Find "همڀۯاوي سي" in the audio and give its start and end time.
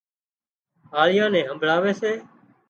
1.49-2.11